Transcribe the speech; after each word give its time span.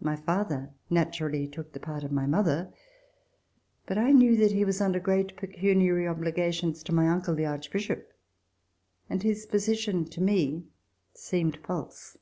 My 0.00 0.14
father 0.14 0.70
naturally 0.90 1.48
took 1.48 1.72
the 1.72 1.80
part 1.80 2.04
of 2.04 2.12
my 2.12 2.24
mother. 2.24 2.72
But 3.84 3.98
I 3.98 4.12
knew 4.12 4.36
that 4.36 4.52
he 4.52 4.64
was 4.64 4.80
under 4.80 5.00
great 5.00 5.36
pecuniary 5.36 6.04
obli 6.04 6.32
gations 6.32 6.84
to 6.84 6.94
my 6.94 7.08
uncle, 7.08 7.34
the 7.34 7.46
Archbishop, 7.46 8.12
and 9.10 9.24
his 9.24 9.44
position, 9.44 10.04
to 10.04 10.20
me, 10.20 10.66
seemed 11.14 11.56
false. 11.56 12.16